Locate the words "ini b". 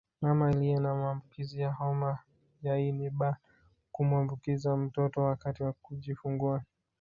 2.79-3.31